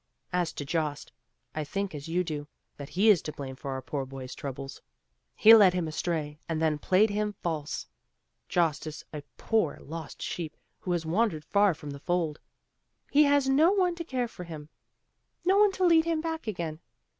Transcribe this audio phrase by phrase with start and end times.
[0.33, 1.11] As to Jost,
[1.53, 4.81] I think as you do, that he is to blame for our poor boy's troubles.
[5.35, 7.85] He led him astray and then played him false.
[8.49, 12.39] Jost is a poor lost sheep who has wandered far from the fold.
[13.11, 14.69] He has no one to care for him,
[15.45, 16.79] no one to lead him back again.